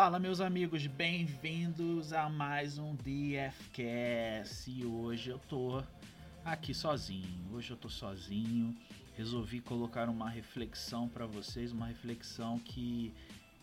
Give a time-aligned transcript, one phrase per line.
[0.00, 4.70] Fala, meus amigos, bem-vindos a mais um DFCast.
[4.70, 5.82] E hoje eu tô
[6.44, 7.52] aqui sozinho.
[7.52, 8.76] Hoje eu tô sozinho.
[9.16, 13.12] Resolvi colocar uma reflexão para vocês, uma reflexão que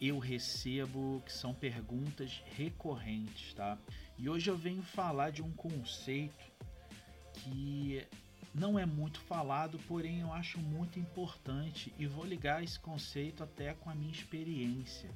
[0.00, 3.76] eu recebo, que são perguntas recorrentes, tá?
[4.18, 6.50] E hoje eu venho falar de um conceito
[7.34, 8.06] que
[8.54, 13.74] não é muito falado, porém eu acho muito importante e vou ligar esse conceito até
[13.74, 15.10] com a minha experiência.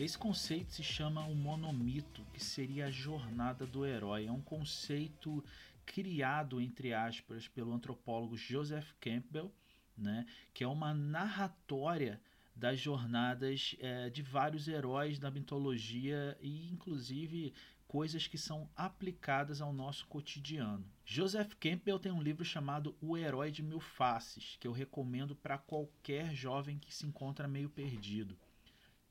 [0.00, 4.24] Esse conceito se chama o monomito, que seria a jornada do herói.
[4.24, 5.44] É um conceito
[5.84, 9.52] criado, entre aspas, pelo antropólogo Joseph Campbell,
[9.94, 12.18] né, que é uma narratória
[12.56, 17.52] das jornadas é, de vários heróis da mitologia e, inclusive,
[17.86, 20.90] coisas que são aplicadas ao nosso cotidiano.
[21.04, 25.58] Joseph Campbell tem um livro chamado O Herói de Mil Faces, que eu recomendo para
[25.58, 28.34] qualquer jovem que se encontra meio perdido.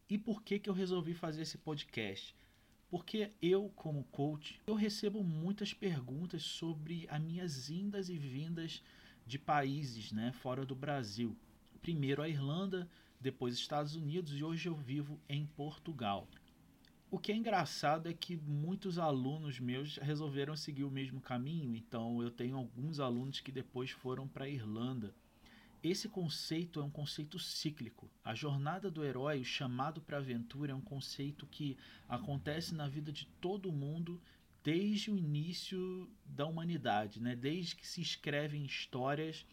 [0.10, 2.36] E por que, que eu resolvi fazer esse podcast?
[2.90, 8.82] Porque eu, como coach, eu recebo muitas perguntas sobre as minhas indas e vindas
[9.28, 11.38] de países né, fora do Brasil.
[11.80, 12.90] Primeiro a Irlanda,
[13.22, 16.28] depois Estados Unidos e hoje eu vivo em Portugal.
[17.12, 22.20] O que é engraçado é que muitos alunos meus resolveram seguir o mesmo caminho, então
[22.24, 25.14] eu tenho alguns alunos que depois foram para a Irlanda.
[25.82, 28.12] Esse conceito é um conceito cíclico.
[28.24, 31.78] A jornada do herói, o chamado para aventura, é um conceito que
[32.08, 34.22] acontece na vida de todo mundo
[34.62, 37.34] desde o início da humanidade, né?
[37.34, 39.46] Desde que se escrevem histórias,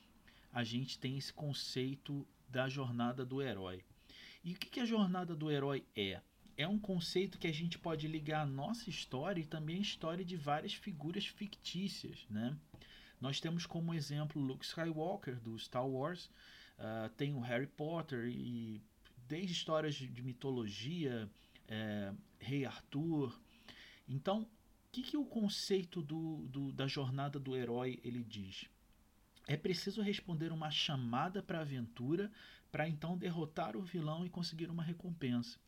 [0.52, 3.84] a gente tem esse conceito da jornada do herói.
[4.42, 6.20] E o que a jornada do herói é?
[6.56, 10.24] É um conceito que a gente pode ligar à nossa história e também à história
[10.24, 12.26] de várias figuras fictícias.
[12.30, 12.56] Né?
[13.20, 16.26] Nós temos como exemplo Luke Skywalker, do Star Wars,
[16.78, 18.82] uh, tem o Harry Potter, e
[19.26, 21.28] desde histórias de, mitologia,
[21.68, 23.38] é, Rei Arthur.
[24.08, 24.48] Então, o
[24.92, 28.66] que, que o conceito do, do, da jornada do herói ele diz?
[29.48, 32.30] É preciso responder uma chamada para a aventura
[32.70, 35.58] para então derrotar o vilão e conseguir uma recompensa.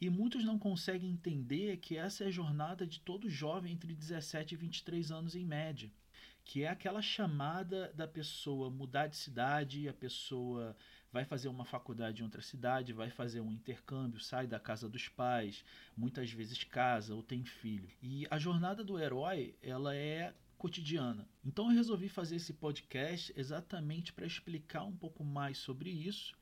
[0.00, 4.54] E muitos não conseguem entender que essa é a jornada de todo jovem entre 17
[4.54, 5.90] e 23 anos em média,
[6.50, 10.76] que é aquela chamada da pessoa mudar de cidade, a pessoa
[11.12, 15.08] vai fazer uma faculdade em outra cidade, vai fazer um intercâmbio, sai da casa dos
[15.08, 15.64] pais,
[15.96, 17.88] muitas vezes casa ou tem filho.
[18.02, 21.24] E a jornada do herói, ela é cotidiana.
[21.44, 26.36] Então eu resolvi fazer esse podcast exatamente para explicar um pouco mais sobre isso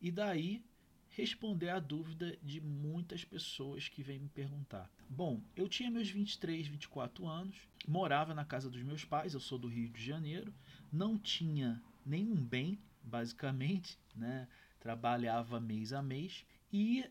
[0.00, 0.64] e daí
[1.10, 4.90] responder a dúvida de muitas pessoas que vêm me perguntar.
[5.12, 9.58] Bom, eu tinha meus 23, 24 anos, morava na casa dos meus pais, eu sou
[9.58, 10.54] do Rio de Janeiro,
[10.90, 14.46] não tinha nenhum bem, basicamente, né?
[14.78, 17.04] Trabalhava mês a mês e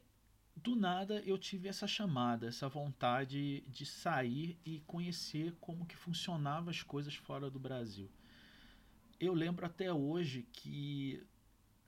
[0.56, 6.70] do nada eu tive essa chamada, essa vontade de sair e conhecer como que funcionavam
[6.70, 8.10] as coisas fora do Brasil.
[9.20, 11.22] Eu lembro até hoje que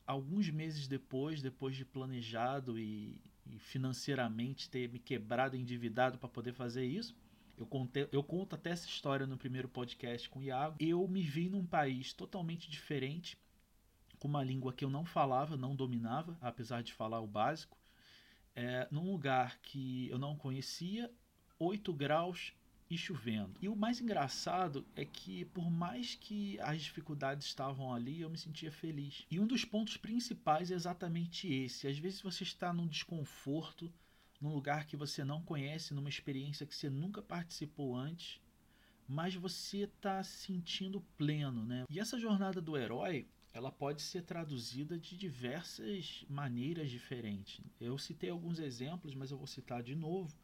[0.05, 6.53] alguns meses depois, depois de planejado e, e financeiramente ter me quebrado endividado para poder
[6.53, 7.15] fazer isso,
[7.57, 10.77] eu, contei, eu conto até essa história no primeiro podcast com o Iago.
[10.79, 13.37] Eu me vi num país totalmente diferente,
[14.19, 17.77] com uma língua que eu não falava, não dominava, apesar de falar o básico
[18.55, 21.11] é, num lugar que eu não conhecia,
[21.57, 22.53] 8 graus
[22.91, 23.57] e chovendo.
[23.61, 28.37] E o mais engraçado é que, por mais que as dificuldades estavam ali, eu me
[28.37, 29.25] sentia feliz.
[29.31, 31.87] E um dos pontos principais é exatamente esse.
[31.87, 33.89] Às vezes você está num desconforto,
[34.41, 38.41] num lugar que você não conhece, numa experiência que você nunca participou antes,
[39.07, 41.85] mas você está se sentindo pleno, né?
[41.89, 47.61] E essa jornada do herói, ela pode ser traduzida de diversas maneiras diferentes.
[47.79, 50.35] Eu citei alguns exemplos, mas eu vou citar de novo.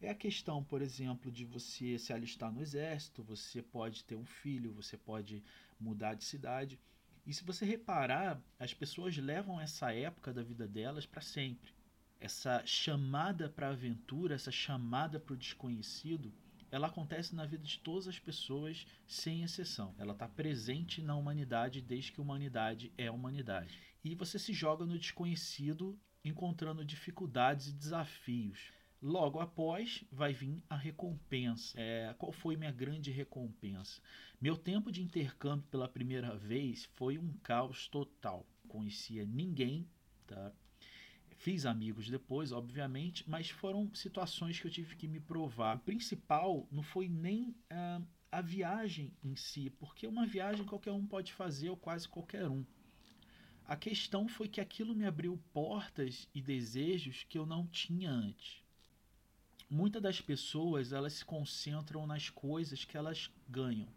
[0.00, 4.26] É a questão, por exemplo, de você se alistar no exército, você pode ter um
[4.26, 5.42] filho, você pode
[5.80, 6.78] mudar de cidade.
[7.26, 11.72] E se você reparar, as pessoas levam essa época da vida delas para sempre.
[12.20, 16.32] Essa chamada para a aventura, essa chamada para o desconhecido,
[16.70, 19.94] ela acontece na vida de todas as pessoas, sem exceção.
[19.98, 23.78] Ela está presente na humanidade desde que a humanidade é a humanidade.
[24.04, 28.72] E você se joga no desconhecido, encontrando dificuldades e desafios.
[29.02, 31.78] Logo após vai vir a recompensa.
[31.78, 34.00] É, qual foi minha grande recompensa?
[34.40, 38.46] Meu tempo de intercâmbio pela primeira vez foi um caos total.
[38.66, 39.86] Conhecia ninguém,
[40.26, 40.52] tá?
[41.36, 45.76] Fiz amigos depois, obviamente, mas foram situações que eu tive que me provar.
[45.76, 51.06] O principal não foi nem uh, a viagem em si, porque uma viagem qualquer um
[51.06, 52.64] pode fazer, ou quase qualquer um.
[53.66, 58.65] A questão foi que aquilo me abriu portas e desejos que eu não tinha antes.
[59.68, 63.88] Muitas das pessoas elas se concentram nas coisas que elas ganham.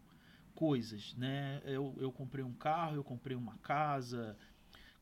[0.54, 1.62] Coisas, né?
[1.64, 4.36] Eu, eu comprei um carro, eu comprei uma casa,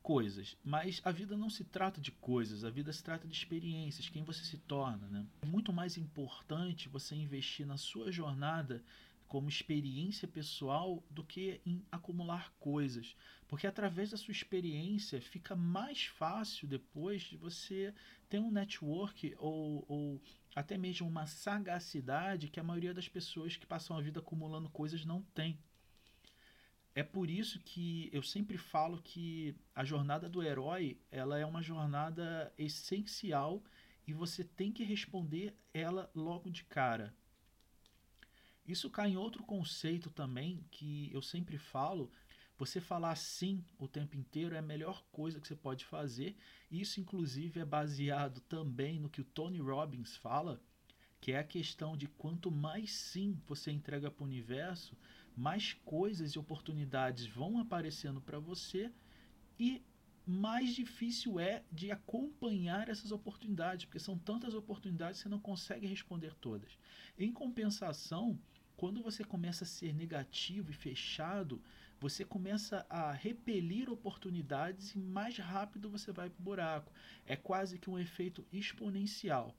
[0.01, 0.57] coisas.
[0.63, 4.23] Mas a vida não se trata de coisas, a vida se trata de experiências, quem
[4.23, 5.07] você se torna.
[5.07, 5.25] Né?
[5.41, 8.83] É muito mais importante você investir na sua jornada
[9.27, 13.15] como experiência pessoal do que em acumular coisas.
[13.49, 17.91] Porque através da sua experiência fica mais fácil depois de você
[18.29, 20.21] ter um network ou, ou
[20.55, 25.03] até mesmo uma sagacidade que a maioria das pessoas que passam a vida acumulando coisas
[25.03, 25.57] não tem.
[26.93, 31.63] É por isso que eu sempre falo que a jornada do herói ela é uma
[31.63, 33.63] jornada essencial
[34.05, 37.15] e você tem que responder ela logo de cara.
[38.63, 42.11] Isso cai em outro conceito também que eu sempre falo.
[42.59, 46.35] Você falar sim o tempo inteiro é a melhor coisa que você pode fazer.
[46.69, 50.61] Isso, inclusive, é baseado também no que o Tony Robbins fala,
[51.21, 54.97] que é a questão de quanto mais sim você entrega para o universo,
[55.37, 58.91] mais coisas e oportunidades vão aparecendo para você
[59.57, 59.81] e
[60.25, 65.87] mais difícil é de acompanhar essas oportunidades, porque são tantas oportunidades que você não consegue
[65.87, 66.77] responder todas.
[67.17, 68.37] Em compensação,
[68.75, 71.61] quando você começa a ser negativo e fechado,
[71.99, 76.93] você começa a repelir oportunidades e mais rápido você vai para o buraco.
[77.25, 79.53] É quase que um efeito exponencial.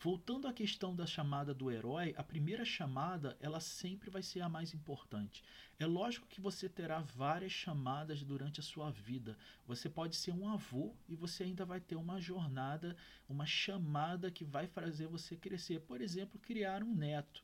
[0.00, 4.48] Voltando à questão da chamada do herói, a primeira chamada ela sempre vai ser a
[4.48, 5.42] mais importante.
[5.78, 9.36] É lógico que você terá várias chamadas durante a sua vida.
[9.66, 12.96] Você pode ser um avô e você ainda vai ter uma jornada,
[13.28, 15.80] uma chamada que vai fazer você crescer.
[15.80, 17.42] Por exemplo, criar um neto.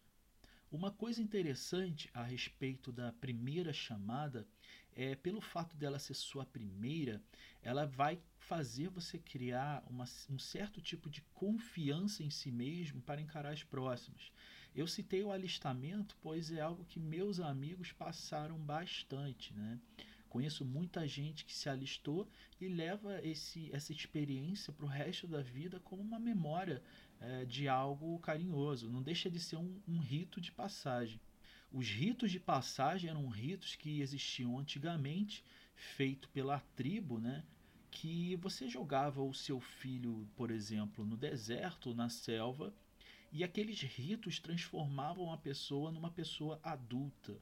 [0.70, 4.46] Uma coisa interessante a respeito da primeira chamada
[4.94, 7.20] é pelo fato dela ser sua primeira,
[7.60, 13.20] ela vai fazer você criar uma, um certo tipo de confiança em si mesmo para
[13.20, 14.30] encarar as próximas.
[14.72, 19.80] Eu citei o alistamento, pois é algo que meus amigos passaram bastante, né?
[20.28, 22.28] Conheço muita gente que se alistou
[22.60, 26.80] e leva esse, essa experiência para o resto da vida como uma memória
[27.20, 28.88] é, de algo carinhoso.
[28.88, 31.20] Não deixa de ser um, um rito de passagem.
[31.72, 35.44] Os ritos de passagem eram ritos que existiam antigamente,
[35.76, 37.44] feito pela tribo, né?
[37.90, 42.74] Que você jogava o seu filho, por exemplo, no deserto, na selva,
[43.32, 47.38] e aqueles ritos transformavam a pessoa numa pessoa adulta.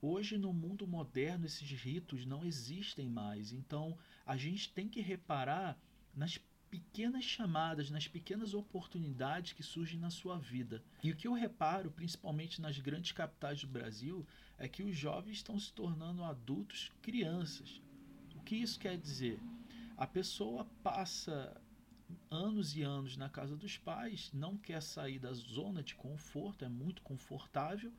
[0.00, 3.52] Hoje, no mundo moderno, esses ritos não existem mais.
[3.52, 5.76] Então, a gente tem que reparar
[6.14, 6.38] nas
[6.70, 10.82] pequenas chamadas, nas pequenas oportunidades que surgem na sua vida.
[11.02, 14.26] E o que eu reparo, principalmente nas grandes capitais do Brasil,
[14.58, 17.80] é que os jovens estão se tornando adultos crianças.
[18.34, 19.40] O que isso quer dizer?
[19.96, 21.60] A pessoa passa
[22.30, 26.68] anos e anos na casa dos pais, não quer sair da zona de conforto, é
[26.68, 27.92] muito confortável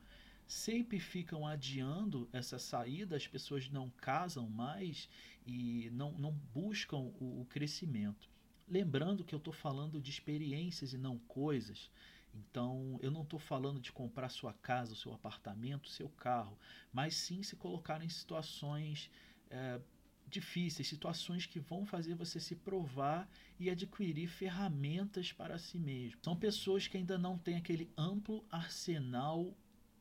[0.50, 5.08] sempre ficam adiando essa saída, as pessoas não casam mais
[5.46, 8.28] e não, não buscam o, o crescimento.
[8.70, 11.90] Lembrando que eu estou falando de experiências e não coisas.
[12.32, 16.56] Então, eu não estou falando de comprar sua casa, seu apartamento, seu carro,
[16.92, 19.10] mas sim se colocar em situações
[19.50, 19.80] é,
[20.28, 23.28] difíceis, situações que vão fazer você se provar
[23.58, 26.20] e adquirir ferramentas para si mesmo.
[26.22, 29.52] São pessoas que ainda não têm aquele amplo arsenal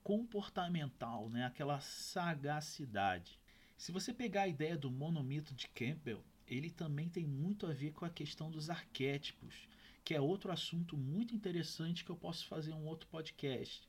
[0.03, 1.45] comportamental, né?
[1.45, 3.39] aquela sagacidade.
[3.75, 7.91] Se você pegar a ideia do monomito de Campbell, ele também tem muito a ver
[7.91, 9.67] com a questão dos arquétipos,
[10.03, 13.87] que é outro assunto muito interessante que eu posso fazer um outro podcast.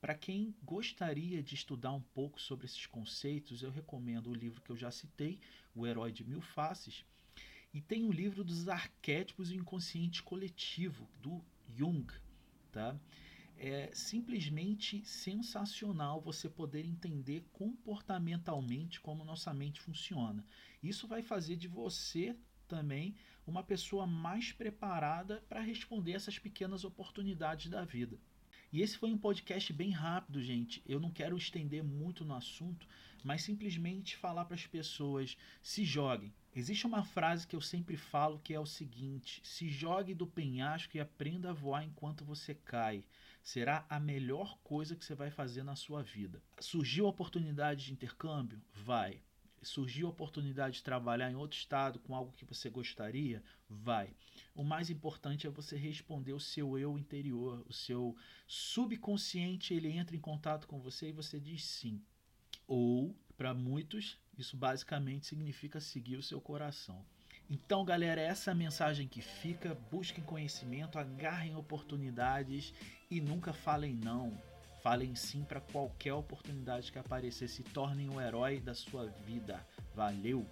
[0.00, 4.70] Para quem gostaria de estudar um pouco sobre esses conceitos, eu recomendo o livro que
[4.70, 5.40] eu já citei,
[5.74, 7.06] O Herói de Mil Faces,
[7.72, 11.42] e tem o livro dos arquétipos e inconsciente coletivo, do
[11.74, 12.06] Jung.
[12.70, 12.94] Tá?
[13.56, 20.44] É simplesmente sensacional você poder entender comportamentalmente como nossa mente funciona.
[20.82, 23.14] Isso vai fazer de você também
[23.46, 28.18] uma pessoa mais preparada para responder essas pequenas oportunidades da vida.
[28.72, 30.82] E esse foi um podcast bem rápido, gente.
[30.84, 32.88] Eu não quero estender muito no assunto,
[33.22, 36.34] mas simplesmente falar para as pessoas: se joguem.
[36.56, 40.96] Existe uma frase que eu sempre falo que é o seguinte: se jogue do penhasco
[40.96, 43.04] e aprenda a voar enquanto você cai
[43.44, 46.42] será a melhor coisa que você vai fazer na sua vida.
[46.58, 48.60] Surgiu a oportunidade de intercâmbio?
[48.72, 49.20] Vai.
[49.62, 53.42] Surgiu a oportunidade de trabalhar em outro estado com algo que você gostaria?
[53.68, 54.14] Vai.
[54.54, 60.16] O mais importante é você responder o seu eu interior, o seu subconsciente, ele entra
[60.16, 62.02] em contato com você e você diz sim.
[62.66, 67.04] ou para muitos isso basicamente significa seguir o seu coração.
[67.50, 69.76] Então, galera, essa é a mensagem que fica.
[69.90, 72.72] Busquem conhecimento, agarrem oportunidades
[73.10, 74.32] e nunca falem não.
[74.82, 77.48] Falem sim para qualquer oportunidade que aparecer.
[77.48, 79.64] Se tornem o herói da sua vida.
[79.94, 80.46] Valeu!